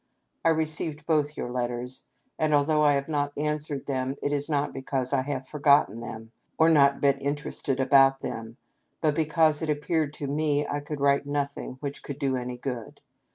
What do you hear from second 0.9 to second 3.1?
both your ^ letters, and although I have